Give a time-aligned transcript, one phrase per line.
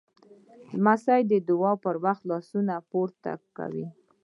[0.77, 3.85] لمسی د دعا پر وخت لاسونه پورته کوي.